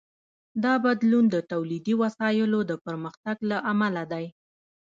دا 0.63 0.73
بدلون 0.85 1.25
د 1.29 1.35
تولیدي 1.51 1.93
وسایلو 2.01 2.59
د 2.65 2.71
پرمختګ 2.85 3.37
له 3.49 3.57
امله 3.71 4.03
دی. 4.13 4.25